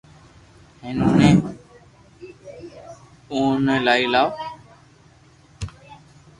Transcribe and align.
ھين 0.81 0.95
اوني 1.07 1.29
اونلائي 3.31 4.03
لاوو 4.13 4.31